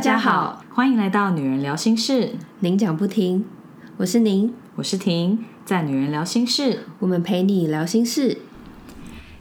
[0.00, 2.30] 大家好，欢迎来到女人聊心事，
[2.60, 3.44] 您讲不停，
[3.98, 8.38] 我是您，我是婷，在女人聊心事，我们陪你聊心事。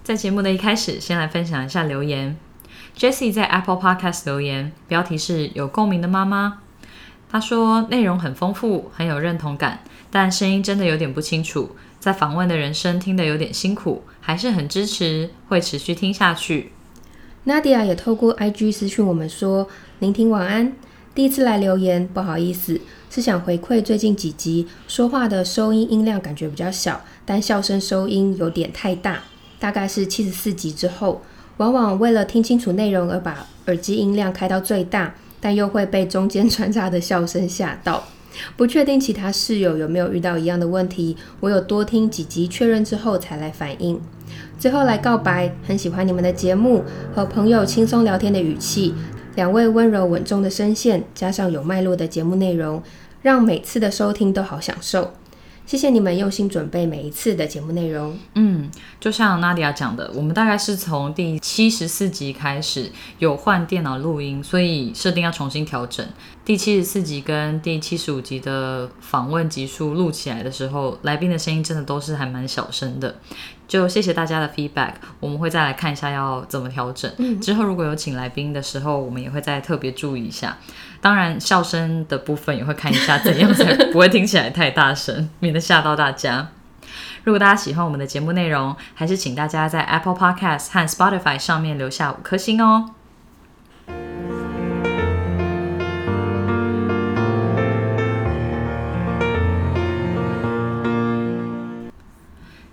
[0.04, 2.36] 在节目的一开始，先来分享一下留言。
[2.98, 6.60] Jessie 在 Apple Podcast 留言，标题是有共鸣的妈妈。
[7.30, 9.80] 她说内容很丰富，很有认同感，
[10.12, 16.74] 但声音真的有点不清楚，在访问的人声听得有点辛苦，还是很支持，会持续听下去。
[17.50, 19.68] Nadia 也透过 IG 私讯我们说
[19.98, 20.72] ：“聆听晚安，
[21.16, 29.24] 第一次来留言，不好意思，是想回馈最近几集说话的收音音量感觉比较小，但笑声收音有点太大，
[29.60, 31.24] 大概是七十四集之后，
[31.58, 38.04] 往往为了听清楚内容而把耳机音量开到最大，但又会被中间穿插的笑声吓到。
[38.56, 44.00] 不确定其他室友有没有遇到一样的问题，我有多听几集确认之后才来反应。”
[44.60, 46.84] 最后来告白，很喜欢你们的节目，
[47.16, 48.94] 和朋友轻松聊天的语气，
[49.36, 52.84] 两位温柔稳重的声线，加上有脉络的节目内容，
[53.22, 55.14] 让每次的收听都好享受。
[55.70, 58.18] 谢谢你们用心准备每一次的节目内容。
[58.34, 66.04] 嗯，就像 Nadia 讲的，我们大概是从第七十四集开始有换电脑录音，所以设定要重新调整。
[66.44, 73.20] 第七十四集跟第七十五集的访问集数录起来的时候，来宾的声音真的都是还蛮小声的。
[73.70, 77.40] 就谢谢大家的 feedback，我们会再来看一下要怎么调整。
[77.40, 80.58] 之后如果有请来宾的时候，我们也会再特别注意一下。
[81.00, 86.50] 当然，笑声的部分也会看一下怎样才不会听起来太大声，免得吓到大家。
[87.24, 92.96] 如果大家喜欢我们的节目内容，还是请大家在 Apple Podcast 和 Spotify 上面留下五颗星哦。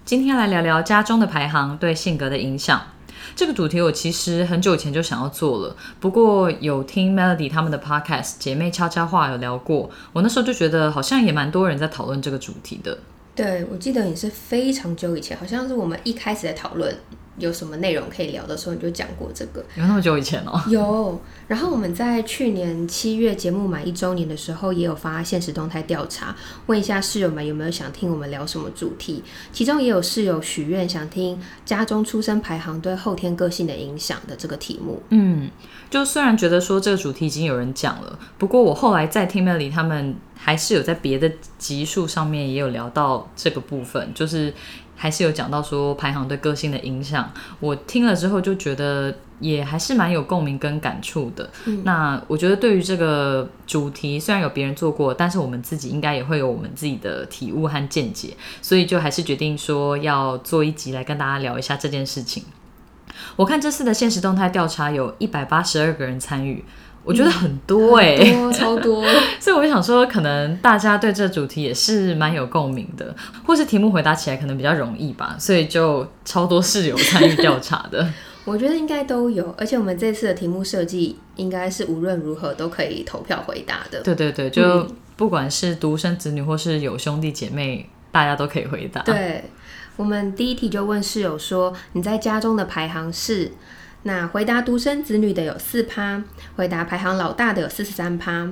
[0.07, 2.81] 今天来聊聊家中的排行对性格的影响。
[3.35, 12.97] 这个主题我其实很久以前就想要做了，不过有听 Melody 他们的 Podcast 姐妹悄悄话有聊过，我那时候就觉得好像也蛮多人在讨论这个主题的。
[13.35, 16.97] 对，我记得也是非常久以前，好像是我们一开始在讨论
[17.39, 19.65] 有什么内容可以聊的时候，你就讲过这个。
[19.77, 20.61] 有那么久以前哦？
[20.69, 21.21] 有。
[21.49, 26.35] 然后我们在去年七月节目满一周年的时候，也有发现实动态调查，
[26.67, 29.23] 问一下室友们有没有想听我们聊什么主题。
[29.53, 35.03] 其中也有室友许愿想听家中出生排行对后天个性的影响的这个题目。
[35.11, 35.51] 嗯，
[35.89, 40.17] 就虽然觉得说这个主题已经有人讲了，不过我后来在听 Melly 他们。
[40.39, 44.53] 还是有在别的集数上面也有聊到这个部分，就是
[44.97, 47.31] 还是有讲到说排行对个性的影响。
[47.61, 51.49] 我听了之后就觉得也还是蛮有共鸣跟感触的。
[51.85, 62.43] 那我觉得对于这个主题，虽然有别人做过，但是我们自己应该也会有我们自己的体悟和见解，所以就还是决定说要做一集来跟大家聊一下这件事情。
[63.37, 66.65] 我看这次的现实动态调查有一百八十二个人参与。
[67.07, 68.17] 我觉得很多哎，
[68.53, 69.05] 超多，
[69.39, 73.15] 所以我就想说，可能大家对这主题也是蛮有共鸣的，
[73.47, 78.05] 或是题目回答起来可能比较容易吧，所以就超多室友参与调查的。
[78.45, 84.01] 我觉得应该都有，而且我们这次的题目设计应该是无论如何都可以投票回答的。
[84.03, 84.85] 对对对，就
[85.17, 89.01] 不管是独生子女或是有兄弟姐妹，大家都可以回答。
[89.03, 89.45] 对，
[89.97, 93.53] 我们第一题就问室友说：“你在家中的排行是？”
[94.07, 96.23] 那回答独生子女的有四趴，
[96.55, 98.49] 回答排行老大的有四十三趴，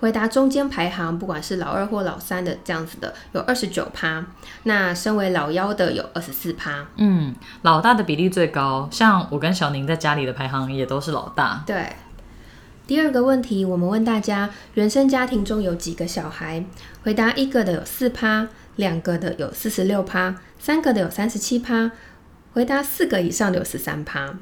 [0.00, 4.22] 回答中间排行不管是老二或老三的这样子的有二十九趴，
[4.64, 6.84] 那身为老幺的有二十四趴。
[6.96, 11.64] 嗯，老大的比例最高，像我跟小宁在家里的排行也都是老大。
[11.66, 11.86] 对。
[12.86, 16.62] 第二个问题，我们问大家原生家庭中有几个小孩？
[17.02, 21.92] 回答一个的有四趴，两个的有四十六趴，三个的有三十七趴，
[22.52, 24.34] 回答四个以上的有十三趴。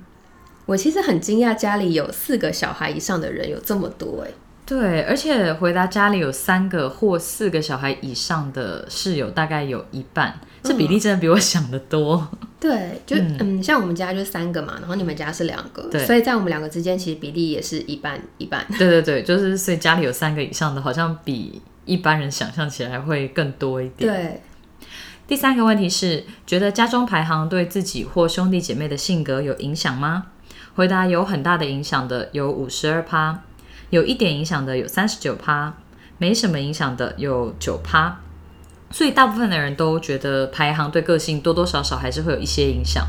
[0.66, 4.30] 我其实很惊讶，家里有四个小孩以上的人有这么多哎。
[4.66, 12.28] 对，而且回答家里有三个或四个小孩以上的室友大概有一半，这比例真的比我想的多。
[12.59, 18.66] 对，就嗯，像我们家就三个嘛，然后你们家是两个，所以在我们两个之间其实比例也是一半一半。
[18.77, 24.12] 对对对，就是所以家里有三个以上的，好像比一般人想象起来会更多一点。
[24.12, 24.42] 对。
[25.28, 30.27] 第三个问题是，觉得家中排行对自己或兄弟姐妹的性格有影响吗？
[30.77, 33.41] 回答有很大的影响的有五十二趴，
[33.91, 35.75] 有一点影响的有三十九趴，
[36.19, 38.21] 没什么影响的有九趴。
[38.91, 43.05] 所以大部分的人都觉得排行对个性多多少少还是会有一些影响。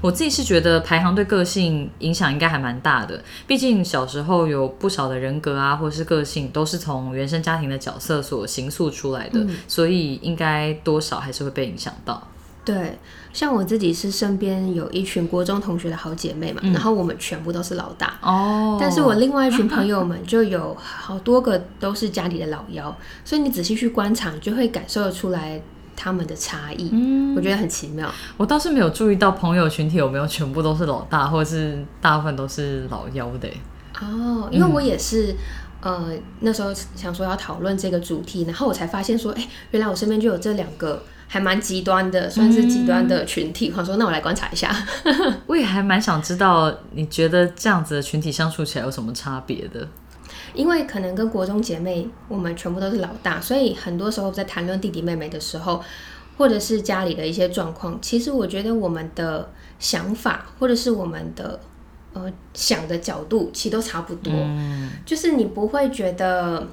[0.00, 12.26] 我自己是觉得排行对个性影响应该还蛮大的，毕竟小时候有不少的人格啊，或是个性都是从原生家庭的角色所形塑出来的，所以应该多少还是会被影响到。
[12.64, 12.98] 对，
[13.32, 18.18] 像我自己是身边有一群国中同学的好姐妹嘛，然后我们全部都是老大。
[18.22, 25.60] 哦，但是我另外一群朋友们就有好多个都是家里的老幺，所以你仔细去观察，你就会感受得出来
[25.96, 26.90] 他们的差异。
[26.92, 28.10] 嗯，我觉得很奇妙。
[28.36, 33.60] 我倒是没有注意到朋友群体有没有全部都是老大，或者是大部分都是老幺的欸。
[34.00, 35.36] 哦，因为我也是，
[35.80, 36.10] 呃，
[36.40, 43.72] 那时候想说要讨论这个主题，然后我才发现说，哎，原来我身边就有这两个还蛮极端的，算是极端的群体。
[43.76, 44.74] 我说，那我来观察一下。
[45.46, 49.86] 我也还蛮想知道，你觉得这样子的群体相处起来有什么差别的？
[50.54, 55.80] 因为可能跟国中姐妹，我们全部都是老大，所以很多时候在谈论弟弟妹妹的时候，
[56.36, 59.48] 或者是家里的一些状况，其实我觉得我们的
[59.78, 61.60] 想法，或者是我们的
[62.12, 64.32] 呃想的角度，其实都差不多。
[64.34, 66.66] 嗯，就是你不会觉得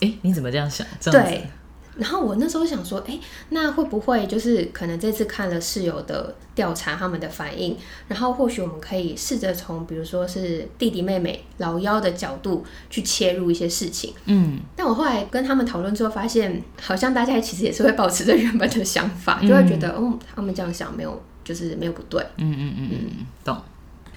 [0.00, 0.86] 哎，你怎么这样想？
[1.00, 1.50] 这样子对。
[1.96, 3.18] 然后我那时候想说，哎，
[3.50, 7.76] 那会不会就是可能这次看了室友的调查，他们的反应，
[8.08, 14.12] 然后或许我们可以试着从比如说是弟弟妹妹老幺的角度去切入一些事情。
[14.26, 22.20] 嗯，但我后来跟他们讨论之后，发现好像大家其实也是会保持着原本的想法，就会觉得，哦，他们这样想没有，就是没有不对。
[22.38, 23.56] 嗯嗯嗯嗯，懂。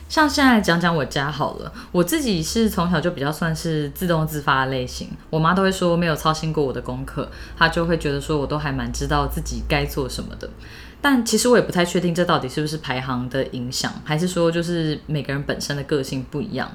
[0.10, 10.50] 像现在讲讲我家好了，我自己是从小就比较算是自动自发的类型，我妈都会说没有操心过我的功课，她就会觉得说我都还蛮知道自己该做什么的。
[11.02, 16.72] 但其实我也不太确定这到底是不是排行的影响，还是说就是每个人本身的个性不一样。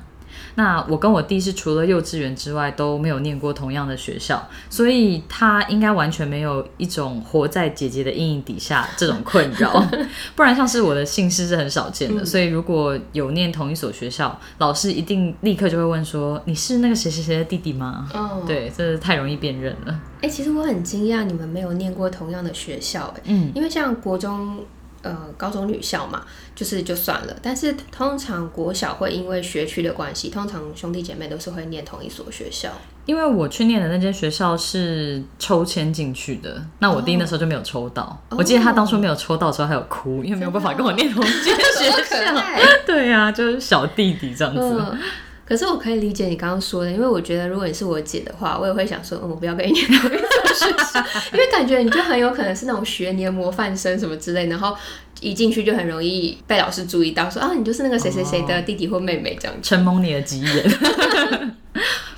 [0.55, 9.87] 那我跟我弟是除了幼稚园之外都没有念过同样的学校，所以他应该完全没有一种活在姐姐的阴影底下这种困扰。
[10.37, 20.01] 不然像是我的姓氏是很少见的，所以如果有念同一所学校，老师一定立刻就会问说：“你是那个谁谁谁的弟弟吗？”哦，对，这是太容易辨认了。
[20.21, 24.59] 哎、其实我很惊讶你们没有念过同样的学校、哎，嗯，因为像国中。
[25.03, 27.37] 呃，高中女校嘛，就是就算了。
[27.43, 32.71] 但是通常国小会因为学区的关系，通常兄弟姐妹都是会念同一所学校。
[33.05, 38.17] 因为我去念的那间学校是抽签进去的，那我弟那时候就没有抽到。
[38.31, 42.41] 我记得他当初没有抽到的时候还有哭，因为没有办法跟我念同一间学校。
[42.87, 44.61] 对呀、就是小弟弟这样子。
[44.61, 44.99] 嗯，
[45.45, 54.77] 可是我可以理解你刚刚说的，因为我觉得如果你是我姐的话，我也会想说，嗯，我不要跟你念同一所学校，因为感觉你就很有可能是那种学年模范生什么之类，然后
[55.23, 59.61] 一进去就很容易被老师注意到，说啊，你就是那个谁谁谁的弟弟或妹妹这样子。
[59.63, 61.57] 承蒙你的吉言。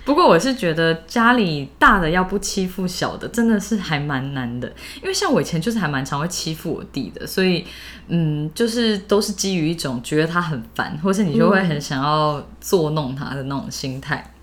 [0.05, 4.69] 不过我是觉得家里大的要不欺负小的，真的是还蛮难的。
[5.01, 7.65] 因为像我以前就是还蛮常会欺负我弟的，所以
[8.09, 14.34] 嗯，就是都是基于一种觉得他很烦，或是你就会很想要作弄他的那种心态。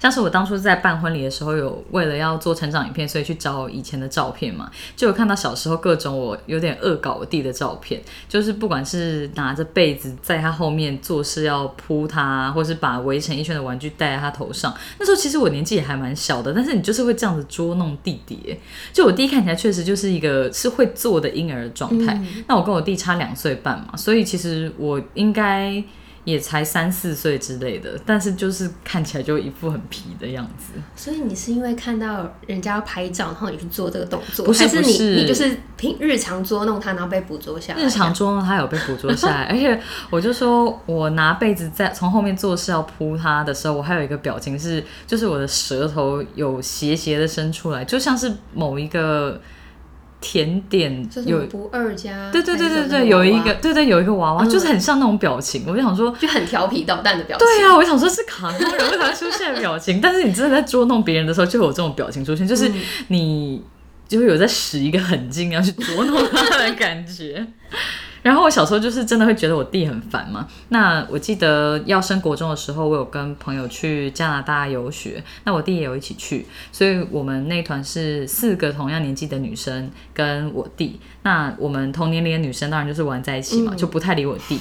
[0.00, 14.74] 像是我当初在办婚礼的时候，有为了要做成长影片，所以去找以前的照片嘛，就有看到小时候各种我有点恶搞我弟的照片，就是不管是拿着被子在他后面做事要扑他，或是把围成一圈的玩具戴在他头上。
[14.98, 18.58] 那时候其实我年纪也还蛮小的，但是你就是会这样子捉弄弟弟。
[18.92, 22.20] 就我弟看起来确实就是一个是会做的婴儿的状态。
[22.46, 25.82] 那我跟我弟差两岁半嘛，所以其实我应该。
[26.24, 30.74] 也才三四岁之类的，但是就是看起来就一副很皮的样子。
[30.94, 37.82] 所以你是因为看到人家要拍照，然后你去做这个动作，不是还是你你就是平日常捉弄他，然后被捕捉下来？
[37.82, 49.40] 日常捉弄他有被捕捉下来， 而且我就说我拿被子在从后面做事要扑他的时候，我还有一个表情是，就是我的舌头有斜斜的伸出来，就像是某一个
[50.22, 56.10] 甜点有不二家，对对对对对，有一个对对有一个娃娃，嗯就是很像那种表情，我就想说。
[56.18, 57.46] 就很调皮捣蛋的表情。
[57.46, 62.70] 对啊，我想说是卡通人物才会出现的表情， 但是你真的在捉弄别人的时候，就会有这种表情出现，就是
[63.08, 63.62] 你
[64.06, 67.44] 就会有在使一个狠劲要去捉弄他的感觉。
[68.22, 70.46] 然后我小时候就是真的会觉得我弟很烦嘛。
[70.68, 81.00] 那我记得要升国中的时候，我有跟朋友去加拿大游学，那我弟也有一起去，所以我们那团是四个同样年纪的女生跟我弟。
[81.24, 84.58] 那我们同年龄的女生当然就是玩在一起嘛，就不太理我弟。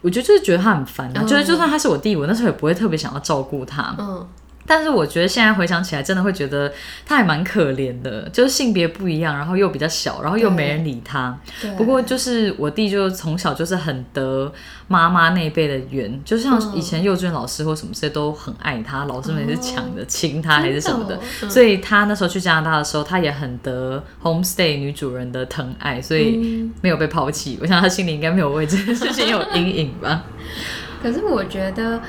[0.00, 3.94] 我觉得就是觉得他很烦啊，嗯就是就算他是我弟，我那时候也不会特别想要照顾他。
[3.98, 4.28] 嗯，
[4.66, 6.72] 但是我觉得现在回想起来，真的会觉得
[7.04, 11.38] 他还蛮可怜的，就是性别不一样，然后又比较小，然后又没人理他。
[11.60, 11.70] 对。
[11.76, 14.52] 不过就是我弟就从小就是很得
[14.88, 21.18] 妈妈那一辈的缘，就像嗯以前幼稚园老师或什么这些都很爱他，老师们也是抢着亲他还是什么的
[21.48, 27.58] 所以他那时候去加拿大的时候，他也很得 homestay 女主人的疼爱，所以嗯没有被抛弃。
[27.60, 30.24] 我想他心里应该没有为这件事情有阴影吧。
[31.02, 32.00] 可是我觉得，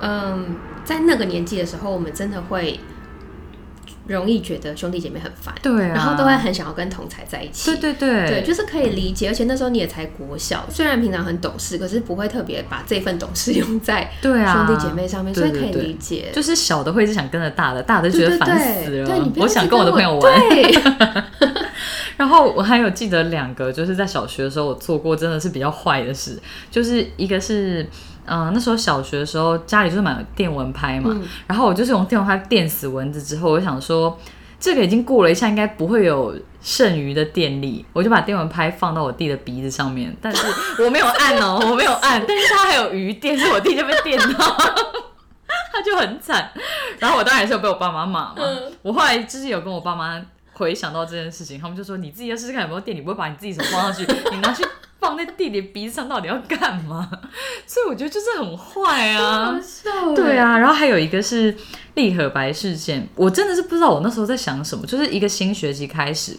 [0.00, 0.56] 嗯，
[0.90, 2.80] 在那个年纪的时候，我们真的会
[4.08, 7.70] 容易觉得兄弟姐妹很烦，对啊，然后都会很想要跟同才在一起。
[7.70, 16.30] 对对对，对，就是可以理解，而且那时候你也才国小，虽然平常很懂事，可是不会特别把这份懂事用在对啊兄弟姐妹上面，所以可以理解。
[16.32, 19.06] 就是小的会是想跟着大的，大的就觉得烦对死了。
[19.06, 20.40] 对，我想跟我的朋友玩。
[22.20, 27.88] 对，然后我还有记得两个，就是在小学的时候我做过真的是比较坏的事，就是一个是。
[28.26, 34.16] 嗯、那时候小学的时候，家里就是买电蚊拍嘛，嗯然后我就是用电蚊拍电死蚊子之后，我想说，
[34.60, 40.46] 这个已经过了一下，应该不会有剩余的电力，我就把电蚊拍放到我弟的鼻子上面，但是
[40.84, 44.56] 我没有按哦， 我没有按，但是他还有余电，所以我弟就被电到，
[45.72, 46.52] 他就很惨。
[47.00, 50.22] 然后我当然也是有被我爸妈骂嘛，嗯我后来就是有跟我爸妈
[50.60, 54.62] 回想到这件事情，他们就说你自己要试试看有没有电，你不会把你自己手放上去，你拿去
[55.00, 57.10] 放在弟弟鼻子上，到底要干嘛？
[57.66, 59.58] 所以我觉得就是很坏啊
[60.14, 61.56] 对，啊，然后还有一个是
[61.94, 66.36] 立和白事件，我真的是不知道我那时候在想什么，就是一个新学期开始，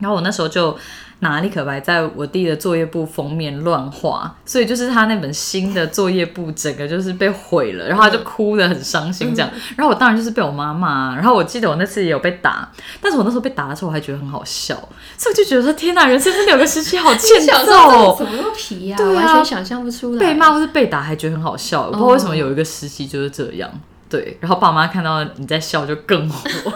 [0.00, 0.76] 然后我那时候就
[1.22, 12.68] 拿立可白在我弟的作业簿封面乱画，所以就是他那本新的作业簿整个就是被毁了，然后他就哭得很伤心这样，然后我当然就是被我妈骂，然后我记得我那次也有被打，
[13.00, 14.74] 但是我那时候被打的时候我还觉得很好笑，
[15.16, 18.96] 所以我就觉得说天哪，人生真的有个时期好欠揍怎么那么皮呀？
[18.98, 20.18] 对啊完全想象不出来。
[20.18, 23.70] 被骂或是被打还觉得很好笑，我不知道为什么有一个时期就是这样。
[24.08, 26.70] 对，然后爸妈看到你在笑就更火，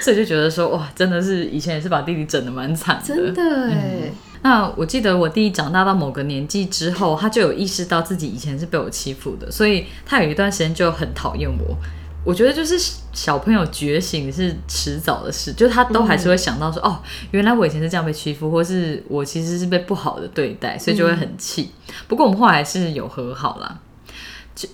[0.00, 3.14] 所以就觉得说哇，真的是以前也是把弟弟整的蛮惨的。
[3.14, 4.10] 真的哎，
[4.42, 11.76] 那我记得我弟长大到某个年纪之后，他就有意识到自己以前是被我欺负的，所以他有一段时间就很讨厌我。
[12.22, 12.78] 我觉得就是
[13.14, 21.70] 小朋友觉醒是迟早的事，就是他都还是会想到说，哦，原来我以前是这样被欺负，或是我其实是被不好的对待，所以就会很气。
[22.08, 23.78] 不过我们后来是有和好啦。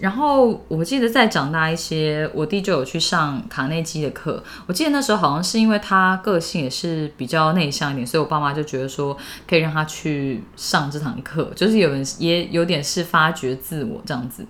[0.00, 4.42] 然后我记得再长大一些，我弟就有去上卡内基的课。
[4.66, 9.16] 我记得那时候好像是因为他个性也是比较内向一点，所以我爸妈就觉得说
[9.48, 14.46] 可以让他去上这堂课，就是有人也有点是发掘自我这样子。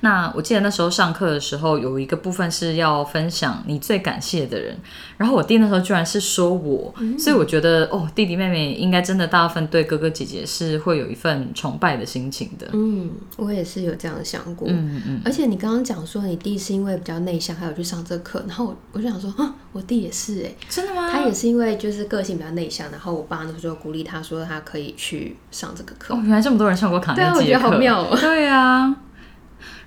[0.00, 4.76] 那我记得那时候上课的时候，有一个部分是要分享你最感谢的人，
[5.16, 12.68] 然后我弟那时候居然是说我，所以我觉得哦，弟弟妹妹应该真的大部分对哥哥姐姐是会有一份崇拜的心情的。
[12.72, 14.68] 嗯，我也是有这样想过。
[14.68, 21.10] 嗯嗯，而且你刚刚讲说你弟是因为比较内向，还有去上这课，然后我我就想说，啊，我弟也是哎，真的吗？
[21.10, 26.14] 他也是因为就是个性比较内向，然后我爸那时候就鼓励他说他可以去上这个课。
[26.14, 28.16] 哦，原来这么多人上过卡内对啊，我觉得好妙哦。
[28.20, 28.96] 对啊。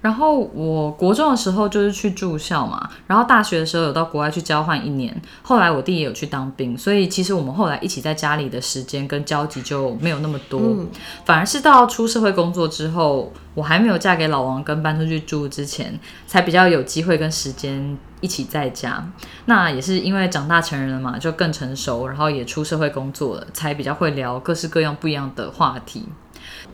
[0.04, 10.90] 然后我国中的时候就是去住校嘛，然后大学的时候有到国外去交换一年，后来我弟也有去当兵，所以其实我们后来一起在家里的时间跟交集就没有那么多，嗯
[11.24, 19.10] 反而是到出社会工作之后，我还没有嫁给老王跟搬出去住之前，才比较有机会跟时间一起在家。
[19.46, 26.10] 那也是因为长大成人了嘛，就更成熟，然后也出社会工作了，才比较会聊各式各样不一样的话题。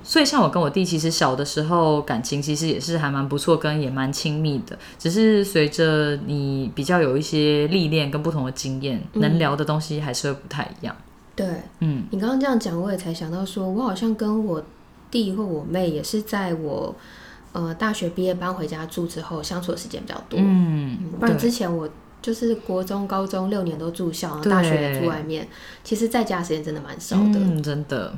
[0.10, 4.76] 所以像我跟我弟，其实小的时候感情其实也是还蛮不错，跟也蛮亲密的。
[4.98, 10.96] 只是随着你比较有一些历练跟不同的经验，能聊的东西还是会不太一样。
[11.36, 11.46] 对
[11.82, 14.60] 嗯，你刚刚这样讲，我也才想到说，我好像跟我
[15.12, 16.96] 弟或我妹也是在我
[17.52, 20.40] 呃大学毕业搬回家住之后，相处的时间比较多。
[20.42, 21.88] 嗯，不然之前我
[22.20, 25.48] 就是国中、高中六年都住校，然后大学也住外面，
[25.84, 27.36] 其实在家的时间真的蛮少的。
[27.36, 28.12] 嗯，真的。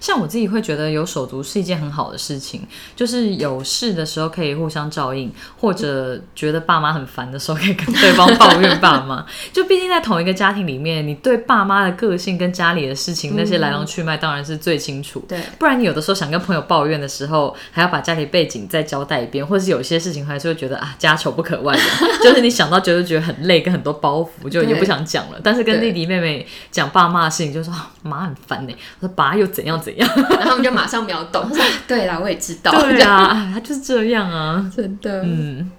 [0.00, 9.24] 像我自己会觉得有手足是一件很好的事情，就是有事的时候可以互相照应，或者觉得爸妈很烦的时候可以跟对方抱怨爸妈。
[9.52, 15.24] 就毕竟在同一个家庭里面，你对爸妈的个性跟家里的事情那些来龙去脉当然是最清楚。
[15.28, 21.86] 对，不然你有的时候想跟朋友抱怨的时候，还要把家里背景再交代一遍，或者是有些事情还是会觉得啊家丑不可外扬，
[22.22, 25.40] 就是你想到觉得觉得很累，跟很多包袱，就也对不想讲了。
[25.42, 30.08] 但是跟弟弟妹妹讲爸妈的事情，就说啊妈很烦呢，我说爸又怎样怎样。
[30.16, 31.46] 然后他们就马上秒懂。
[31.50, 32.70] 他 说对啦，我也知道。
[32.80, 34.72] 对啊，哎他就是这样啊。
[34.74, 35.22] 真的。
[35.24, 35.70] 嗯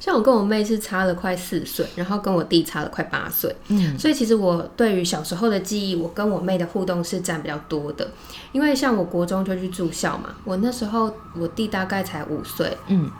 [0.00, 8.10] 像我跟我妹是差了快四岁，然后跟我弟差了快八岁，嗯所以其实我对于小时候的记忆，我跟我妹的互动是占比较多的。
[8.52, 13.10] 因为像我国中就去住校嘛，我那时候我弟大概才五岁，嗯，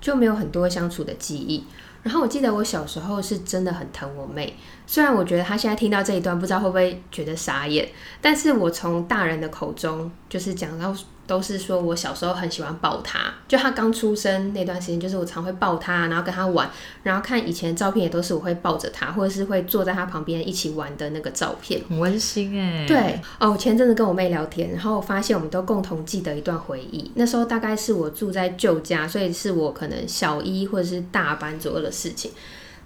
[0.00, 1.64] 就没有很多相处的记忆。
[2.02, 7.88] 然后我记得我小时候是真的很疼我妹，虽然我觉得她现在听到这一段不知道会不会觉得傻眼，
[8.20, 10.94] 但是我从大人的口中就是讲到
[11.28, 16.68] 都是说我小时候很喜欢抱他，就他刚出生那段时间，就是我常会抱他，然后跟他玩，
[17.04, 21.80] 然后看以前照片也都是我会抱着他，或者是会坐在他旁边一起玩的那个照片。
[21.88, 27.10] 很温馨哎。，对哦，我前阵子跟我妹聊天，然后我发现我们都共同记得一段回忆。
[27.14, 32.30] 那时候大概是我住在旧家，所以是我可能小一或者是大班左右的事情。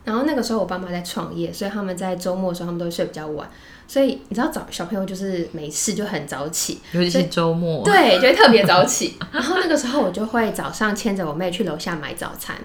[0.05, 3.49] 然后那个时候我爸妈在创业，所以他们在周末的时候他们都会睡比较晚，
[3.93, 9.19] 所以你知道早小朋友就是没事就很早起，尤其是周末，对，就会特别早起。
[9.31, 12.57] 然后那个时候我就会早上牵着我妹去楼下买早餐，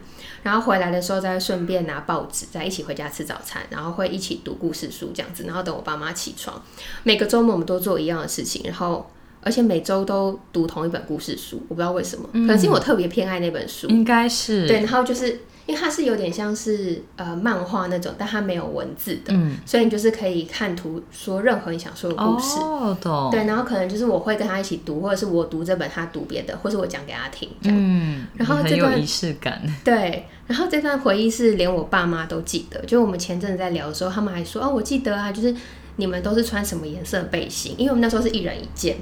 [0.44, 6.64] 然后回来的时候再顺便拿报纸，再一起回家吃早餐，然后会一起读故事书这样子，然后等我爸妈起床。
[7.04, 13.86] 每个周末我们都做一样的事情，然后而且每周都读同一本故事书，我不知道为什么，可能是因为我特别偏爱那本书。
[13.90, 22.58] 应该是对，然后就是因为它是有点像是呃漫画那种，但它没有文字的，嗯，所以你就是可以看图说任何你想说的故事。
[22.60, 27.78] 哦，懂，对，然后可能就是我会跟他一起读，或者是我读这本，他读别的，或是我讲给他听，这样。
[27.78, 35.54] 嗯，然后这段很有仪式感，对，然后这段回忆是连我爸妈都记得，就我们前阵子在聊的时候，他们还说哦，我记得啊，就是
[35.98, 38.96] 你们都是穿什么颜色背心，因为我们那时候是一人一件。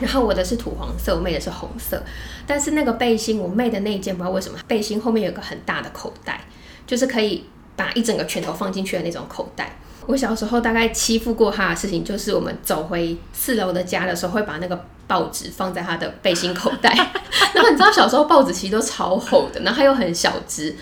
[0.00, 2.02] 然后我的是土黄色，我妹的是红色，
[2.46, 6.40] 但是那个背心，我妹的那一件不知道为什么背心后面有个很大的口袋，
[6.86, 7.44] 就是可以
[7.76, 9.76] 把一整个拳头放进去的那种口袋。
[10.06, 16.90] 我小时候大概欺负过她的事情，就是我们走回四楼的家的时候，会把那个报纸放在她的背心口袋。
[17.52, 20.74] 然后你知道小时候报纸其实都超厚的，然后它又很小只，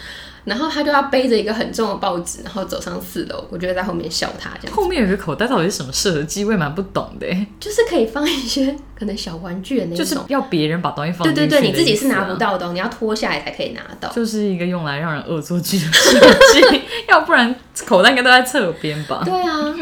[0.47, 3.45] 然后他就要背着一个很重的报纸，然后走上四楼。
[3.51, 6.45] 我就会在后面笑他这样，后面有个口袋，到底是什么设计？
[6.45, 9.99] 我也蛮不懂的欸，就是可以放一些 可能小玩具的那种。
[9.99, 14.09] 就是要别人把东西放对进去的对对，你自己是拿不，到的哦、你要脱下来才可以拿到。
[14.11, 16.19] 就是一个用来让人恶作剧的设
[16.55, 19.23] 计， 要不然口袋应该都在侧边吧？
[19.25, 19.75] 对啊，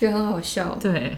[0.00, 0.76] 觉得很好笑。
[0.80, 1.16] 对，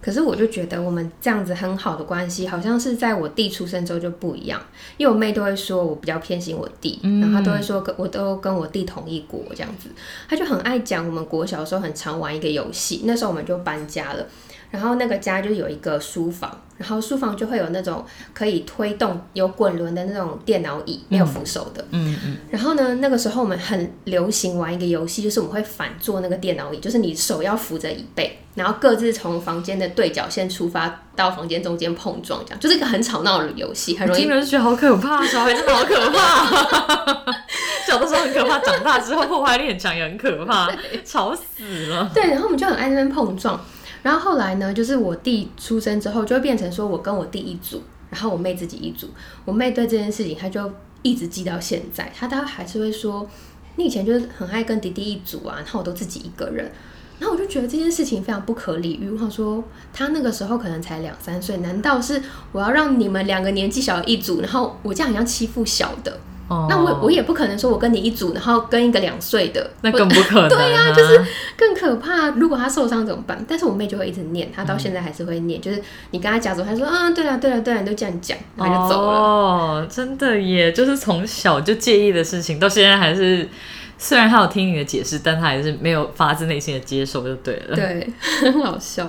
[0.00, 4.60] 可是我就觉得我们这样子很好的关系，好像是在我弟出生之后就不一样，
[4.96, 9.88] 因为我妹都会说我比较偏心我弟，然后她都会说跟我都跟我弟同一国这样子，
[10.28, 14.26] 她就很爱讲我们国小的时候很常玩一个游戏，那时候我们就搬家了。
[14.70, 21.84] 然后那个家就有一个书房，然后书房就会有那种可以推动有滚轮的那种电脑椅，没有扶手的。
[21.90, 34.30] 嗯嗯，然后呢，那个时候我们很流行玩一个游戏，就是我们会反坐那个电脑椅，就是你手要扶着椅背，然后各自从房间的对角线出发到房间中间碰撞，这样就是一个很吵闹的游戏，很容易听。
[34.30, 37.34] 了就觉得好可怕，小孩真的好可怕。
[37.86, 40.70] 小的时候很可怕，长大之后破坏力很强，也很可怕，
[41.04, 42.08] 吵死了。
[42.14, 43.60] 对，然后我们就很爱那边碰撞。
[44.02, 49.08] 然后后来呢，就是我弟出生之后，就会变成说我跟我弟一组，然后我妹自己一组。
[49.44, 53.28] 我妹对这件事情，她就一直记到现在，她她还是会说，
[53.76, 56.70] 你以前就是很爱跟弟弟一组啊，然后我都自己一个人。
[57.18, 59.10] 然后我就觉得这件事情非常不可理喻。
[59.10, 66.18] 我想说，他那个时候可能才两三岁，难道是我要让你们两个年纪小的一组，然后我这样很像欺负小的？
[66.50, 70.48] 哦那我我也不可能说我跟你一组，然后跟一个两岁的，那更不可能、啊。
[70.50, 71.24] 对呀、就是
[71.56, 72.30] 更可怕。
[72.30, 73.44] 如果他受伤怎么办？
[73.48, 75.60] 但是我妹就会一直念，她到现在还是会念。
[75.60, 79.08] 就是你跟她讲说，她说啊，对了对了对了，你都这样讲，然后就走了。
[79.16, 83.48] 哦，真的耶，就是从小就介意的事情，到现在还是，
[83.96, 87.76] 虽然他有听你的解释，但他还是没有发自内心的接受，就对了。
[87.76, 89.08] 对， 很好笑。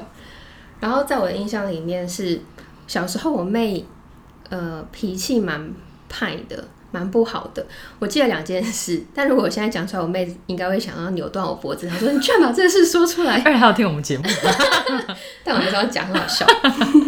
[0.80, 2.40] 然后在我的印象里面是
[2.86, 3.84] 小时候我妹
[4.50, 5.74] 呃脾气蛮
[6.08, 6.66] 派的。
[6.92, 7.66] 蛮不好的，
[8.00, 11.88] 我记得两件事，但如果我现在讲出来，我妹应该会想要扭断我脖子。
[11.88, 14.24] 她说：“你居然把这件事说出来！”而且还要听我们节目，
[15.44, 16.46] 但我还是要讲，很好笑。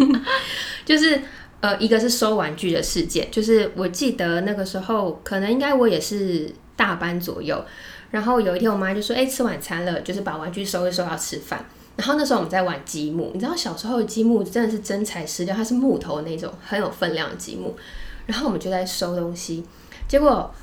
[0.86, 1.22] 就是
[1.60, 7.64] 呃，一个是收玩具的事件，就是我记得那个时候，可能应该我也是大班左右，
[8.12, 11.66] 然后有一天我妈就说：“哎、吃晚餐了，就是把玩具收一收，要吃饭。”
[11.96, 17.76] 然后那时候我们在玩积木，你知道小时候的积木真的是真材实料，它是木头那种很有分量的积木。
[18.26, 19.64] 然后我们就在收东西，
[20.08, 20.54] 结果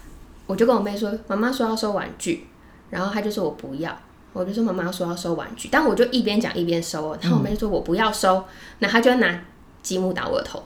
[0.46, 2.46] 我就跟我妹说：“妈妈说要收玩具。”
[2.90, 3.96] 然后她就说我不要。
[4.32, 7.18] 我就说妈妈说要收玩具，但我就一边讲一边收哦。
[7.20, 8.44] 然后我妹就说我不要收，
[8.78, 9.42] 那她就拿
[9.82, 10.62] 积木打我的头，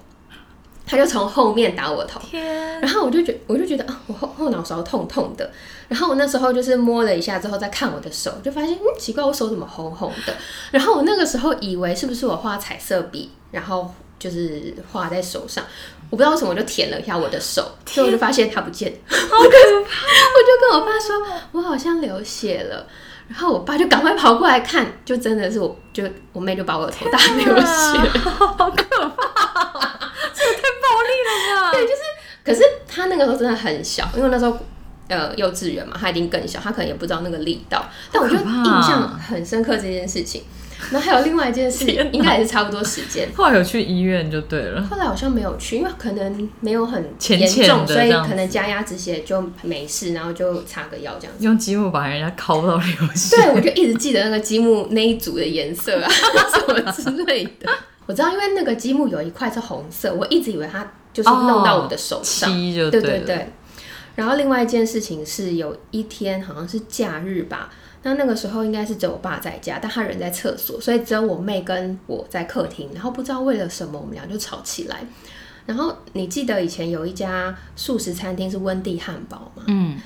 [0.84, 2.20] 她就从后面打我头。
[2.20, 5.50] 天，然后我就觉我就觉得啊，我后后脑勺痛痛的。
[5.88, 10.34] 然后我那时候就是摸了一下之后再看我的手，就发现嗯奇怪，我手怎么红红的？
[10.70, 13.90] 然后我那个时候以为是不是我画彩色笔，然后
[14.24, 15.62] 就是画在手上，
[16.08, 20.00] 我不知道为什么我就舔了一下我的手，所以我就发现它不见，好可怕！
[20.32, 22.86] 我就跟我爸说，我好像流血了。
[23.28, 28.18] 然后我爸就赶快跑过来看，就真的是我，就我妹就把我的头打 流血。
[28.30, 30.00] 好可怕，
[30.32, 31.72] 这也太暴力了吧？
[31.76, 32.02] 对，就是，
[32.42, 34.58] 可是他那个时候真的很小，因为那时候
[35.08, 37.84] 呃幼稚园嘛，他一定更小，他可能也不知道那个力道。
[38.10, 40.44] 但我就印象很深刻这件事情。
[40.92, 43.28] 然后还有另外一件事，应该也是差不多时间。
[43.34, 44.82] 后来有去医院就对了。
[44.84, 51.44] 后来好像没有去，因为可能没有很严重，所以可能加压止血就没事，然后就擦个药这样子。
[51.44, 57.68] 用积木把人家敲到流血，对，我就一直记得那个积木那一组的颜色啊， 什么之类的。
[58.06, 62.50] 我知道，因为那个积木有一块是红色，我一直以为它就是弄到我的手上。
[62.90, 63.48] 对对对。
[64.14, 67.68] 然后另外一件事情是有一天好像是假日吧，
[68.04, 72.88] 那那个时候应该是只有我爸在家，但他人在厕所，所以只有我妹跟我在客厅。
[72.94, 75.04] 然后不知道为了什么，我们俩就吵起来。
[75.66, 79.64] 然后你记得以前有一家素食餐厅是温蒂汉堡吗？
[79.66, 79.98] 嗯，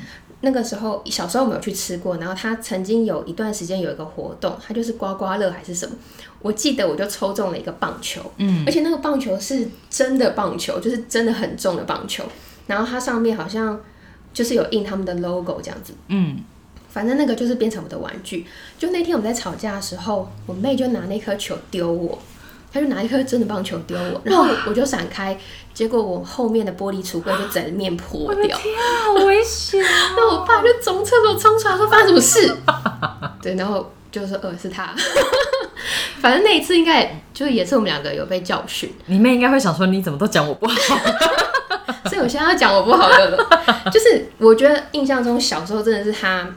[0.42, 5.96] 那个时候小时候我们有去吃过，然后他曾经有一段时间有一个活动，它就是刮刮乐还是什么，
[6.40, 12.22] 我记得我就抽中了一个棒球，嗯，而且那个棒球是真的棒球，就是真的很重的棒球，
[12.68, 13.80] 然后它上面好像
[14.32, 16.38] 就是有印他们的 logo 这样子，嗯，
[16.90, 18.46] 反正那个就是变成我的玩具。
[18.78, 22.18] 就那天我们在吵架的时候，我妹就拿那颗球丢我，
[22.72, 25.38] 她就拿一颗真的棒球丢我， 然后我就闪开，
[25.74, 28.58] 结果我后面的玻璃橱柜就整面破掉。
[28.58, 29.90] 天啊，好危险啊！
[30.16, 32.56] 那我爸就从厕所冲出来说发生什么事？
[33.42, 34.94] 对，然后就说呃是他，
[36.20, 40.98] 反正那一次应该就是也是我们两个有被教训，你妹应该会想说，你怎么都讲我不好？
[42.04, 43.48] 所以我现在要讲我不好的了，
[43.92, 46.48] 就是我觉得印象中小时候真的是他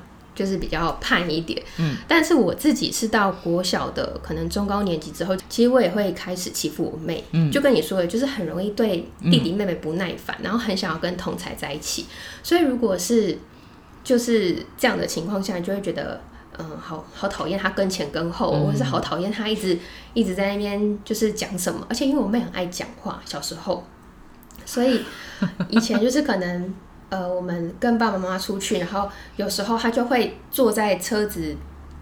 [0.42, 7.52] 就是比较叛一点，嗯，但是我自己是到国小的可能中高年级之后，其实我也会开始欺负我妹，嗯。
[7.52, 12.08] 就跟你说的，就是很容易对弟弟妹妹不耐烦，然后很想要跟同才在一起，
[12.42, 13.38] 所以如果是
[14.04, 16.20] 就是这样的情况下，你就会觉得。
[16.60, 18.66] 嗯，好好讨厌他跟前跟后，嗯。
[18.66, 19.80] 或者是好讨厌他一直
[20.14, 23.86] 一直在那边就是讲什么，而且因为我妹很爱讲话，小时候，
[24.66, 25.02] 所以
[25.70, 26.74] 以前就是可能
[27.12, 31.54] 呃，我们跟爸爸妈妈出去，然后有时候他就会坐在车子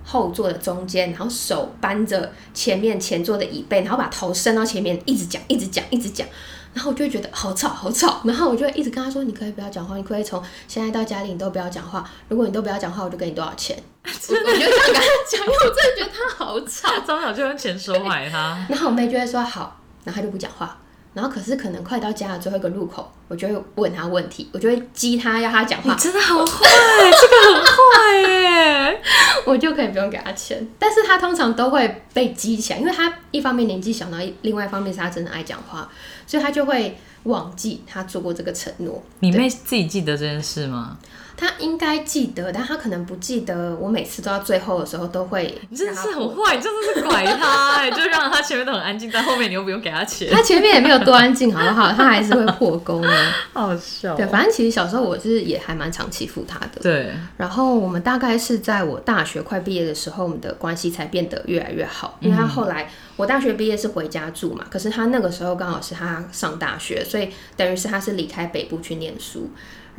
[0.05, 6.27] 后座的中间，然后手扳着前面前座的椅背，然后把头伸到前面，一直讲，一直讲，一直讲。
[6.71, 8.21] 然后我就会觉得好吵，好吵。
[8.25, 12.07] 然后我就会一直跟他说：“你可以不要讲话，你可以从现在到家里你都不要讲话。
[12.27, 13.75] 如果你都不要讲话，我就给你多少钱。
[14.05, 16.87] 我” 我就这样跟他讲，因为我真的觉得他好吵。
[17.03, 18.63] 从小就用钱收买他。
[18.69, 20.78] 然后我妹就会说好，然后他就不讲话。
[21.19, 26.65] 然后可是可能快到家的最后一个路口，我就会问他问题，我就会激他要他讲话，你真的好坏，
[27.12, 29.01] 这个很坏耶！
[29.45, 30.65] 我就可以不用给他钱。
[30.79, 35.89] 但是他通常都会被激起来，因为他一方面年纪小，然后另外一方面是他真的爱讲话，
[36.25, 39.03] 所以他就会忘记他做过这个承诺。
[39.19, 40.97] 你妹自己记得这件事吗？
[41.39, 43.73] 他应该记得，但他可能不记得。
[43.80, 51.93] 我每次都到最后的时候都会你真的是很坏，你真的是拐他哎， 就让他前面都很安静，但后面你又不用给他钱，他前面也没有多安静，好不好？
[51.93, 53.10] 他还是会破功的。
[53.54, 56.82] 好笑对，反正其实小时候我是也还蛮常欺负他的。
[56.82, 62.17] 对，然后我们大概是在我大学快毕业的时候，我们的关系才变得越来越好。
[62.19, 69.49] 因为他后来我大学毕业是回家住嘛，可是他那个时候刚好是他上大学，所以等于是他是离开北部去念书。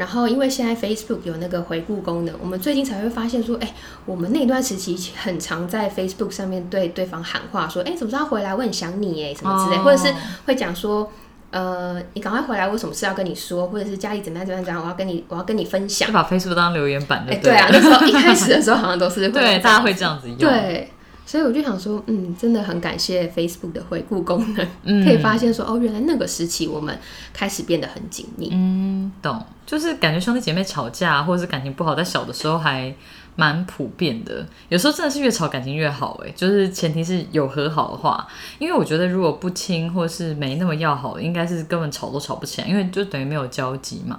[0.01, 3.75] 然后因为现在 Facebook 有那个回顾功能，我们最近才会发现说，哎，
[4.07, 8.55] 我们那段时期很常在 Facebook 上面对对方喊话，说，哎，什么时候回来？
[8.55, 10.15] 我很想你，哎，什么之类，哦或者是
[10.47, 11.13] 会讲说。
[11.53, 16.15] 呃，你赶快回来，我有什么事要跟你说，或者是家里怎么样怎么样怎样，我要跟你，我要跟你分享就。
[16.15, 20.93] 把 Facebook 当留言板，哎、对啊，那时候一开始的时候好像都是会 对，大家会这样子用，，对，
[21.31, 26.99] 所以我就想说，嗯，真的很感谢 Facebook 的回顾功能，嗯可以发现说，哦，原来那个时期我们
[27.33, 28.49] 开始变得很紧密。
[28.51, 32.93] 嗯，懂，就是感觉兄弟姐妹吵架或者是感情不好，在小的时候还
[33.37, 34.45] 蛮普遍的。
[34.71, 38.27] 有时候真的是越吵感情越好，哎，就是前提是有和好的话。
[38.59, 44.19] 因为我觉得如果不亲或是没那么要好，应该是根本吵都吵不起来，因为就等于没有交集嘛。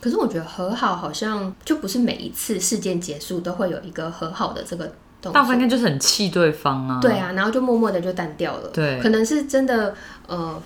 [0.00, 5.62] 可是我觉得和好好像就不是每一次事件结束都会有一个和好的这个大部分应。
[5.62, 6.98] 该就是很气对方啊。
[7.00, 8.70] 对啊，然后就默默的就淡掉了。
[8.72, 9.94] 对可能是真的
[10.26, 10.60] 呃，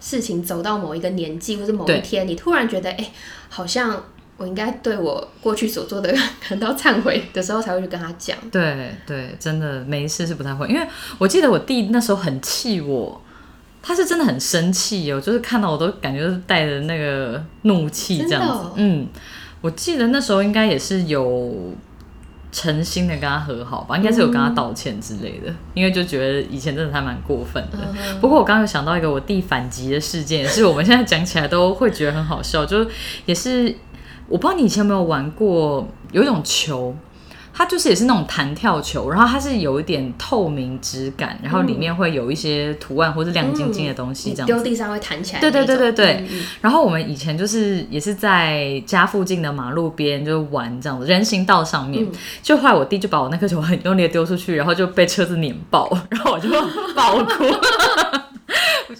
[0.00, 3.12] 事情走到某一个年纪或者某一天，你突然觉得，哎、
[3.48, 4.02] 好像
[4.38, 6.10] 我应该对我过去所做的
[6.48, 8.36] 感到忏悔的时候，才会去跟他讲。
[8.50, 10.86] 对对，真的没事是不太会，因为
[11.18, 13.20] 我记得我弟那时候很气我，
[13.82, 18.70] 他是真的很生气哦，就是看到我都感觉是带着那个怒气这样子。
[18.76, 19.06] 嗯，
[19.60, 21.52] 我记得那时候应该也是有
[22.52, 27.78] 诚心的跟他和好吧，应该是有跟他道歉之类的，因为就觉得以前真的还蛮过分的。
[27.96, 32.86] 嗯不过我刚刚有想到一个我弟反击的事件，也是我们现在讲起来都会觉得很好笑，就
[33.26, 33.74] 也是
[34.28, 36.94] 我不知道你以前有没有玩过，有一种球，
[37.52, 44.52] 它就是也是那种弹跳球，然后它是有一点透明质感，然后里面会有一些图案或是亮晶晶的东西这样子。
[44.52, 45.50] 丢地上会弹起来对。
[45.50, 46.26] 对对对对
[46.60, 52.04] 然后我们以前就是也是在家附近的马路边就玩这样子，人行道上面。
[52.04, 52.10] 嗯
[52.42, 56.48] 就后来我弟就把我那颗球很用力的丢出去，然后就被车子碾爆，然后我就
[56.94, 57.44] 爆哭。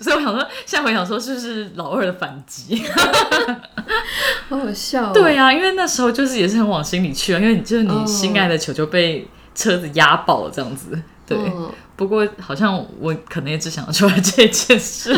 [0.01, 2.83] 所以我想说，现在回想说，是不是老二的反击？
[4.49, 5.13] 好好笑、哦。
[5.13, 11.01] 对啊，因为那时候就是也是很往心里去啊，因为你就是你哦心爱的球球被车子压爆这样子。
[11.27, 15.15] 对，嗯不过好像我可能也只想得出来这件事。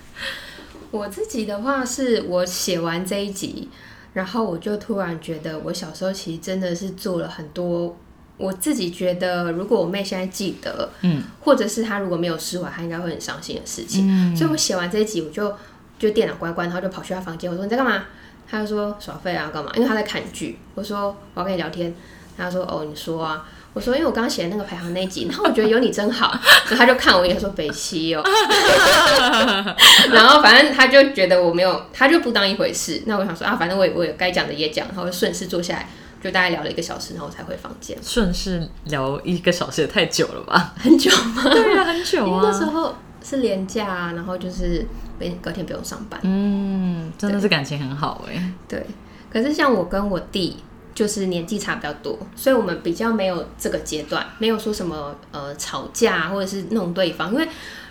[0.92, 3.68] 我自己的话是我写完这一集
[4.12, 7.96] 然后我就突然觉得，我小时候其实真的是做了很多，
[8.36, 14.06] 我自己觉得，如果我妹现在记得，嗯，或者是她如果没有释怀，她应该会很伤心的事情。
[14.08, 15.54] 嗯所以我写完这一集，我就
[15.98, 18.04] 就电脑关关，然后就跑去她房间，我说你在干嘛？
[18.50, 19.70] 她就说耍废啊，干嘛？
[19.74, 20.58] 因为她在看剧。
[20.74, 21.94] 我说我要跟你聊天，
[22.36, 23.48] 她说哦，你说啊。
[23.72, 26.30] 我说因为我刚刚写的那个排行那一集，然后我觉得有你真好，
[26.70, 28.22] 然后她就看我一眼说北七哦，
[30.12, 33.02] 然后反正她就觉得我没有，她就不当一回事。
[33.06, 35.88] 那我想说啊，反正我也我也该讲的也讲，然后顺势坐下来，
[36.24, 37.94] 就大概聊了一个小时，然后我才回房间。
[38.02, 40.72] 顺势聊一个小时也太久了吧？
[40.74, 41.42] 很久吗？
[41.52, 42.70] 对啊，很久啊那时啊。
[42.70, 44.86] 候是年假、啊，然后就是
[45.20, 46.18] 隔隔天不用上班。
[46.22, 48.52] 嗯，真的是感情很好哎。
[48.66, 48.86] 对，
[49.30, 50.56] 可是像我跟我弟
[50.94, 57.46] 就是年纪差比较多，所以我们比较没有这个阶段，没有说什么呃吵架或者是弄对方，因为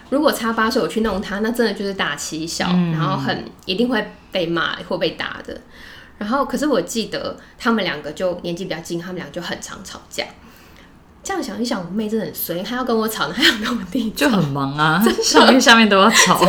[0.09, 5.61] 如果差八岁我去弄他，那真的就是大欺小，嗯然后很一定会被骂或被打的。
[6.23, 10.25] 然后，可是我记得他们两个就年纪比较近，他们俩就很常吵架。
[11.21, 16.41] 这样想一想，我妹真的很衰，她要跟我吵，她要跟我弟就很忙啊， 上面下面都要吵。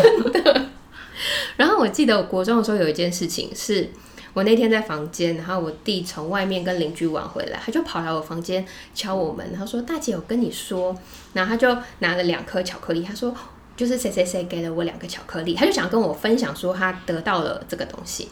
[1.56, 3.90] 然后我记得我国中的时候有一件事情，是
[4.32, 10.96] 我那天在房间，然后我弟从外面跟邻居玩回来，他就跑来我房间敲我门，他说：“大姐，我跟你说。”
[11.34, 13.34] 然后他就拿了两颗巧克力，他说
[13.76, 18.28] ：“就是谁谁谁给了我两个巧克力。”他就想跟我分享说他得到了这个东西，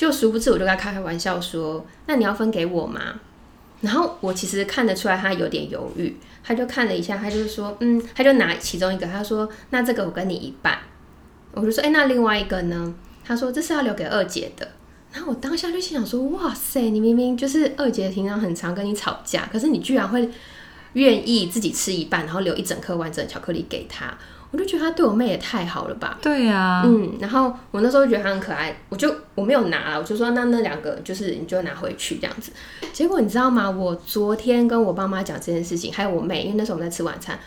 [0.00, 3.20] 就殊不知我就跟他开开玩笑说：“那你要分给我吗？”
[3.82, 10.78] 然后我其实看得出来他有点犹豫，他就看了一下，他就说：“嗯。”他就拿其中一个，他说：“那这个我跟你一半。”
[11.52, 12.94] 我就说，哎、那另外一个呢？
[13.22, 14.66] 他说这是要留给二姐的。
[15.12, 20.30] 然后我当下就心想说，哇塞，你明明就是二姐平常很常跟你吵架，可是你居然会
[20.94, 24.12] 愿意自己吃一半，然后留一整颗完整的巧克力给他。
[24.52, 26.18] 我就觉得他对我妹也太好了吧。
[26.20, 32.50] 对啊，嗯，然后我那时候觉得他很可爱，我就我没有拿了，我就说那那两个就是你就拿回去这样子。
[32.92, 33.70] 结果你知道吗？
[33.70, 37.38] 我昨天跟我爸妈讲这件事情，还有我妹，因为那时候我们在吃晚餐，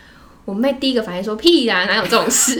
[0.46, 2.58] 我妹第一个反应说屁呀，哪有这种事？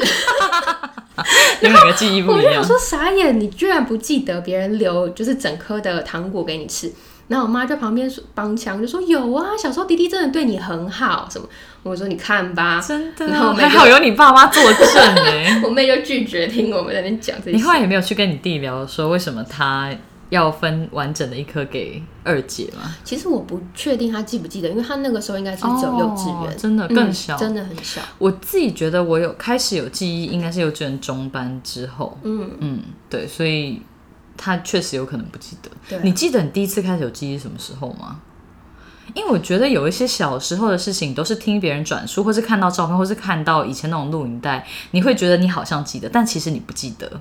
[1.62, 2.36] 你们两个记忆不一样。
[2.36, 6.92] 我就想说傻眼，你居然不记得别人留就是整颗的糖果给你吃。
[7.28, 11.48] 然后我妈在旁边说帮腔，就说有啊，小时候弟弟真的对你很好什么。
[11.82, 15.60] 我说你看吧，真的，然后还好有你爸妈作证哎。
[15.64, 17.56] 我妹就拒绝听我们在那边讲这些。
[17.56, 19.94] 你后来也没有去跟你弟聊说为什么他
[20.30, 22.94] 要分完整的一颗给二姐吗？
[23.04, 28.00] 其实我不确定他记不记得，因为他那个时候应该是只有幼稚园、哦真的更小嗯真的很小。
[28.18, 32.18] 我自己觉得我有开始有记忆，应该是幼稚园中班之后。
[32.22, 33.82] 嗯，嗯，对，所以
[34.36, 35.70] 他确实有可能不记得。
[35.88, 38.20] 对你记得你第一次开始有记忆什么时候吗？
[39.14, 47.20] 因为我觉得有一些小时候的事情，都是听别人转述，或是看到照片，或是看到以前那种录影带，你会觉得你好像记得，但其实你不记得。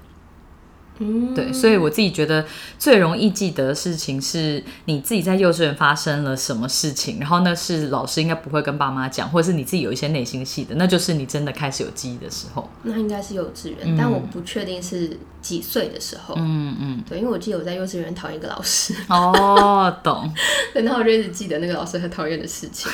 [0.99, 2.45] 嗯，对，所以我自己觉得
[2.77, 12.69] 最容易记得的事情是你自己在幼稚园发生了什么事情，然后那是老师应该不会跟爸妈讲，或者是你自己有一些内心戏的，那就是你真的开始有记忆的时候。
[12.83, 16.35] 那应该是幼稚园，但我不确定是几岁的时候。
[16.37, 20.31] 嗯嗯，对，因为我记得我在幼稚园讨厌一个老师，哦，懂，
[20.73, 22.91] 对然后我就一直记得那个老师很讨厌的事情。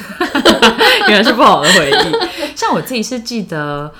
[1.09, 2.55] 原来是不好的回忆。
[2.55, 3.93] 像我自己是记得，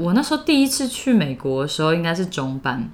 [0.00, 2.90] 我那时候第一次去美国的时候应该是中班，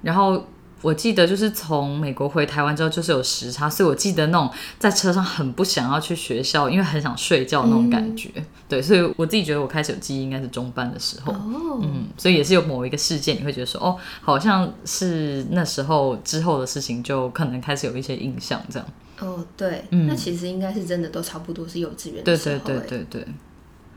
[0.00, 0.42] 然后
[0.80, 8.30] 我记得就是从美国回台湾之后就是有时差，所以我记得那种在车上很不想要去学校，因为很想睡觉那种感觉。
[8.68, 11.32] 对，所以我自己觉得我开始有记忆应该是中班的时候。
[11.32, 18.88] 哦，嗯，所以也是有某一个事件，你会觉得说，哦，好像是那时候之后的事情，就可能开始有一些印象，这样。
[19.20, 23.28] 哦，对，嗯那其实应该是真的都差不多是幼稚园的对时候对对对对对，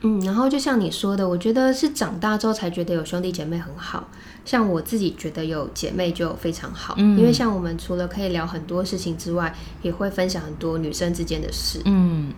[0.01, 4.07] 嗯，然后就像你说的，我觉得是长大之后才觉得有兄弟姐妹很好。
[4.45, 11.81] 像我自己觉得有姐妹就非常好，嗯因为像我们除了可以聊很多事情之外，也会分享很多女生之间的事。
[11.85, 12.31] 嗯，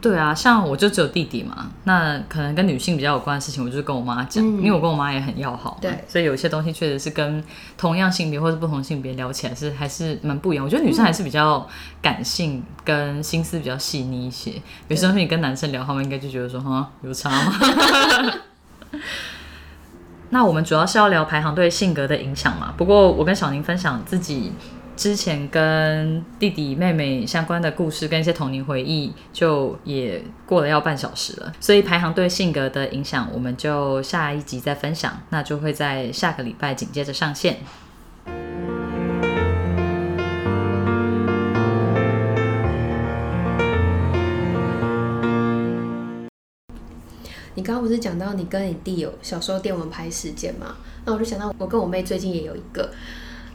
[0.00, 7.42] 对啊，像我就只有弟弟嘛，那可能跟女性比较有关的事情，我就是跟我妈讲，嗯因为我跟我妈也很要好嘛，对所以有一些东西确实是跟
[7.76, 10.64] 同样性别或者不同性别聊起来是还是蛮不一样。
[10.64, 11.66] 我觉得女生还是比较
[12.00, 14.52] 感性，跟心思比较细腻一些。
[14.88, 17.52] 有时候你跟男生聊，他们应该就觉得说，哈，有差吗？
[20.30, 22.74] 那我们主要是要聊排行对性格的影响嘛。
[22.76, 24.52] 不过我跟小宁分享自己
[24.96, 31.52] 之前跟弟弟妹妹相关的故事跟一些童年回忆，就也过了要半小时了。
[31.60, 37.58] 所以排行对性格的影响，我们就下一集再分享，那就会在下个礼拜紧接着上线。
[47.54, 50.76] 你刚刚不是讲到你跟你弟有小时候电蚊拍事件吗？
[51.04, 52.90] 那我就想到我跟我妹最近也有一个，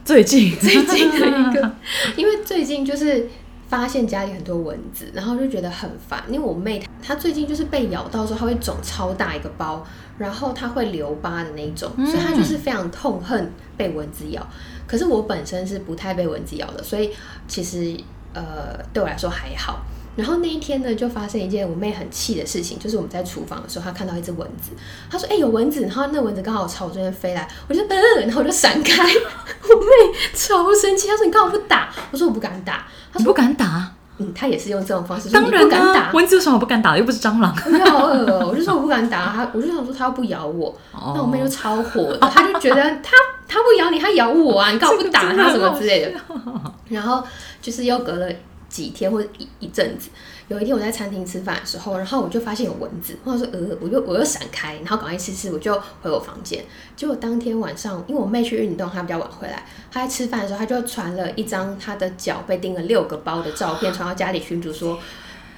[0.04, 1.74] 最近最近的一个，
[2.16, 3.28] 因为最近就是
[3.68, 6.22] 发现家里很多蚊子，然后就觉得很烦。
[6.28, 9.86] 因为我妹她最近就是被咬到之后，她会肿超大一个包，
[10.18, 14.46] 然后她会留疤的那种，所以她就是非常痛恨被蚊子咬。
[14.86, 17.10] 可是我本身是不太被蚊子咬的，所以
[17.46, 17.96] 其实
[18.34, 19.84] 呃对我来说还好。
[20.14, 24.70] 然后那一天呢，就发生一件我妹很气的事情，就是我们在厨房的时候，她看到一只蚊子，
[25.10, 29.02] 她说：“哎、有蚊子！”然后那蚊子刚好朝我这边飞来，我就嗯，然后我就闪开。
[29.04, 36.12] 我妹超生气，她说：“你干嘛不打？”我说：“我不敢打。”她说你不敢打？：“嗯，她也是用这种方式说当然你不敢啊打，。
[36.12, 36.96] 蚊子有什么不敢打？
[36.98, 37.56] 又不是蟑螂。
[37.64, 43.16] 我好恶哦、我就说我不敢打她，我就想说她要不咬我，哦那我妹就超火的，她就觉得她
[43.48, 46.20] 她不咬你，她咬我啊，你干嘛不打她什么之类的。
[46.90, 47.24] 然后
[47.62, 48.28] 就是又隔了
[48.72, 50.08] 几天或者一一阵子，
[50.48, 56.64] 有一天我在餐厅吃饭的时候，然后我就发现有蚊子，或者说呃，我就我又闪开，然后赶快吃吃，我就回我房间。
[56.96, 64.98] 结果当天晚上，因为我妹去运动，她比较晚回来，她在吃饭的时候，她就传了一张她的脚被叮了六个包的照片，传到家里群主说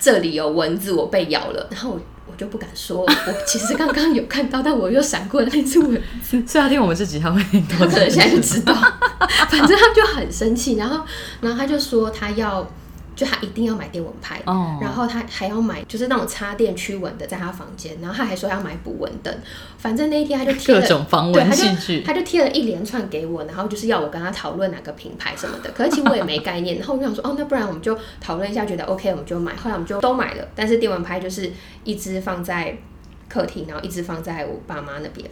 [0.01, 1.69] 这里有蚊子，我被咬了。
[1.71, 6.43] 然后我我就不敢说，我其实刚刚有看到，但我又闪过了那只蚊子。
[6.47, 8.75] 所以他听我们这集，他会多他可能现在就知道，
[9.49, 11.05] 反正他就很生气，然后，
[11.41, 12.67] 然后他就说他要，
[13.15, 19.33] 就他一定要买电蚊拍，哦然后他还要买就是那种插电驱蚊的，在他房间，然后他还说要买捕蚊灯，
[19.79, 22.03] 反正那一天他就贴了各了种防蚊器具。
[22.03, 25.71] 他就贴了一连串给我，然后就是要我跟他讨论哪个品牌什么的。
[25.73, 29.55] 可是其实我也没概念，然后我就想说，哦，那不然我们就讨论一下，觉得 OK 我们就买。
[29.55, 31.53] 后来我们就都买了，但是电蚊拍就是
[31.85, 32.77] 一只放在
[33.29, 35.31] 客厅，然后一只放在我爸妈那边。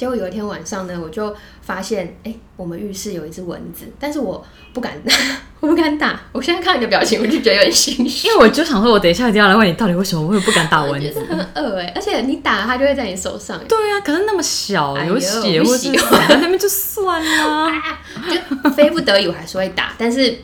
[0.00, 5.14] 结果有一天晚上呢，我就发现，哎、我们浴室有一只蚊子，但是我不敢打，
[5.60, 6.18] 我不敢打。
[6.32, 8.26] 我现在看你的表情，我就觉得有点心虚。
[8.28, 11.20] 因为我就想说，我等一下一定要来问你，到底为什么会不敢打蚊子？
[11.28, 17.70] 很恶哎、而且你打了它就会在你手上、对啊，可是那么小，有血不或是喜散在那边就算啦。
[18.32, 20.34] 就非不得已我还是会打，但是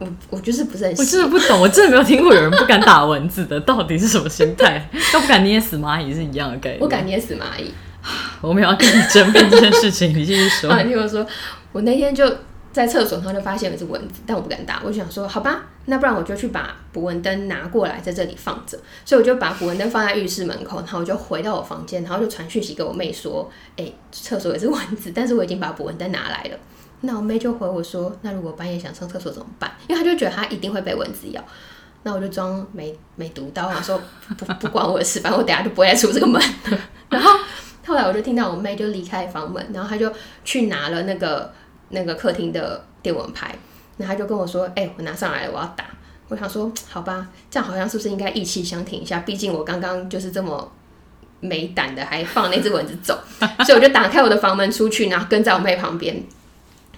[0.00, 4.90] 我我就是不是很我真的不懂，我真的没有听过有人不敢打蚊子的，到底是什么心态？
[5.14, 6.80] 都不敢捏死蚂蚁是一样的概念。
[6.80, 7.70] 我敢捏死蚂蚁。
[8.40, 10.74] 我们要跟你争辩这件事情，你继续说。
[10.82, 11.26] 你听我说，
[11.72, 12.24] 我那天就
[12.72, 18.78] 在厕所，然后就发现有一只蚊子，但我不敢打，我就想说，好吧，那不然我就去把捕蚊灯拿过来，在这里放着。
[19.04, 26.58] 所以我就把捕蚊灯放在浴室门口，然后我就回到我房间，然后就传讯息给我妹说，哎、厕所有只蚊子，但是我已经把捕蚊灯拿来了。
[27.02, 29.70] 那我妹就回我说，那如果半夜想上厕所怎么办？
[29.88, 31.42] 因为她就觉得她一定会被蚊子咬。
[32.02, 34.00] 那我就装没没读到，我想说
[34.38, 36.40] 不不关我的事，反正我等下就不会再出这个门。
[37.10, 37.30] 然后
[37.96, 40.12] 来我就听到我妹就离开房门，然后她就
[40.44, 41.52] 去拿了那个
[41.90, 43.54] 那个客厅的电蚊拍，
[43.96, 45.84] 然后她就跟我说：“哎、我拿上来了，我要打。”
[46.28, 49.20] 我想说，好吧，这样好像是不是应该意气相挺一下？
[49.20, 50.72] 毕竟我刚刚就是这么
[51.38, 53.16] 没胆的，还放那只蚊子走，
[53.64, 56.22] 所以我就打开我的房门出去，然后跟在我妹旁边。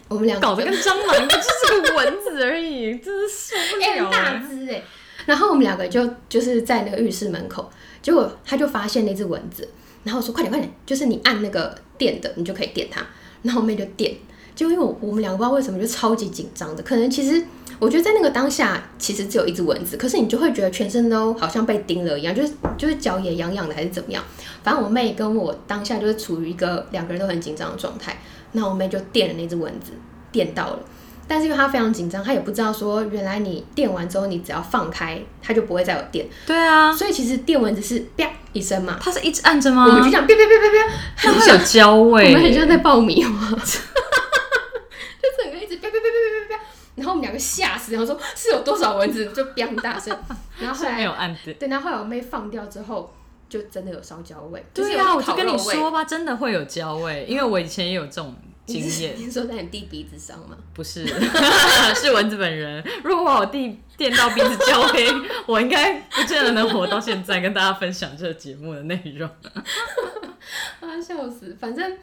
[0.09, 4.43] 我们两个 搞得跟蟑螂，就是个蚊子而已，真是受不哎、了、很大欸。
[4.49, 4.83] 只哎、
[5.27, 9.69] 然后我们两个就就是在那个浴室门口，结果他就发现那只蚊子，
[10.05, 13.05] 然后我说快点快点，就是你按那个电的，你就可以电它。
[13.43, 14.15] 然后我妹就电，
[14.55, 17.45] 就因为我我们两个不知道为什么就超级紧张的，可能其实
[17.79, 24.23] 我觉得在那个当下其实只有一只蚊子，可是你就会觉得全身都好像被叮了一样，就是就是脚也痒痒的还是怎么样。
[24.65, 28.19] 反正我妹跟我当下就是处于一个两个人都很紧张的状态，
[28.53, 29.93] 那我妹就电了那只蚊子，
[30.33, 30.81] 电到了。
[31.29, 36.27] 但是因为他非常紧张，他也不知道说原来你电完之后，你只要放开，它就不会再有电。
[36.47, 39.85] 对啊，所以其实电蚊子是啪一声嘛，它是一直按着吗？
[39.85, 46.63] 我们就这样啪啪啪啪啪，它会有焦味我味们很像在爆米花， 就整个一直啪啪啪啪啪啪啪，
[46.95, 50.17] 然后我们两个吓死，然后说是有多少蚊子，就啪很大声。
[50.59, 51.53] 然后后来没有来按的。
[51.55, 53.13] 对，然后后来我妹放掉之后，
[53.49, 54.65] 就真的有烧焦味。
[54.75, 58.35] 就是对啊，我就跟你说吧，真的会有焦味，因为我以前也有这种
[58.69, 59.15] 经验。
[59.17, 60.57] 你 说在你弟鼻子上吗？
[60.75, 61.07] 不是，
[61.97, 62.85] 是蚊子本人。
[63.03, 65.09] 如果我弟电到鼻子焦黑，
[65.47, 69.29] 我应该不见得能活到现在，跟大家分享这个节目的内容。
[70.81, 71.57] 啊，笑死！
[71.59, 71.97] 反正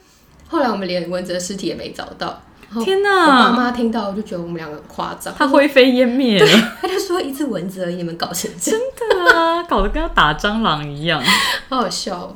[0.47, 2.41] 后来我们连蚊子的尸体也没找到。
[2.83, 11.23] 天哪我爸哪，妈听到就觉得我们两个很夸张，他灰飞烟灭了，他就说一只蚊子而已，你们搞成这样，真的啊，搞得跟要打蟑螂一样。
[11.69, 12.35] 好好笑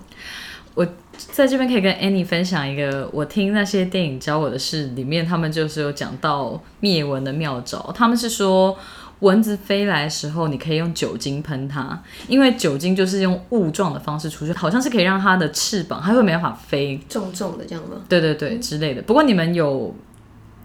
[0.76, 0.88] 哦。
[1.32, 7.94] 在这边可以跟 Annie 分享一个我听那些电影教我的事，里面他们就是有讲到灭蚊的妙招。
[7.96, 8.78] 他们是说，
[9.20, 17.00] 蚊子飞来的时候，你可以用酒精喷它，因为酒精就是用雾状的方式出去，好像是可以让它的翅膀，它会没办法飞。
[17.10, 17.98] 重重的这样吗？
[18.08, 19.02] 对对对，之类的。
[19.02, 19.94] 不过你们有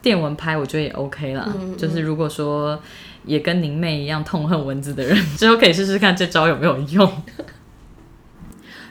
[0.00, 1.44] 电蚊拍，我觉得也 OK 啦。
[1.48, 2.80] 嗯嗯就是如果说
[3.24, 7.10] 也跟您妹一样痛恨蚊子的人， 之后可以试试看这招有没有用。